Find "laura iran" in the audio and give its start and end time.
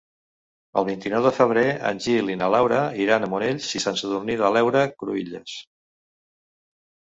2.55-3.29